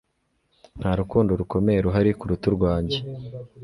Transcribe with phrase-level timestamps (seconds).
[0.79, 2.97] nta rukundo rukomeye ruhari kuruta urwanjye.